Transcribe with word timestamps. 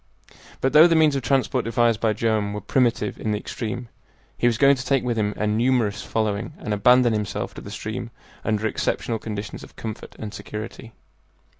But 0.61 0.73
though 0.73 0.87
the 0.87 0.95
means 0.95 1.15
of 1.15 1.21
transport 1.21 1.63
devised 1.63 1.99
by 1.99 2.13
Joam 2.13 2.53
were 2.53 2.61
primitive 2.61 3.19
in 3.19 3.33
the 3.33 3.37
extreme, 3.37 3.87
he 4.35 4.47
was 4.47 4.57
going 4.57 4.75
to 4.75 4.83
take 4.83 5.03
with 5.03 5.15
him 5.15 5.31
a 5.37 5.45
numerous 5.45 6.01
following 6.01 6.53
and 6.57 6.73
abandon 6.73 7.13
himself 7.13 7.53
to 7.53 7.61
the 7.61 7.69
stream 7.69 8.09
under 8.43 8.65
exceptional 8.65 9.19
conditions 9.19 9.63
of 9.63 9.75
comfort 9.75 10.15
and 10.17 10.33
security. 10.33 10.93